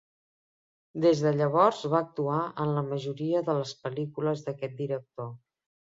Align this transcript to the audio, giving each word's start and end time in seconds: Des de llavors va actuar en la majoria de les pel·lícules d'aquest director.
Des 1.05 1.21
de 1.25 1.33
llavors 1.41 1.83
va 1.93 2.01
actuar 2.07 2.39
en 2.65 2.73
la 2.79 2.85
majoria 2.91 3.45
de 3.51 3.59
les 3.61 3.79
pel·lícules 3.87 4.47
d'aquest 4.49 4.79
director. 4.85 5.35